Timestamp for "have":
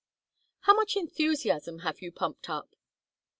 1.85-2.01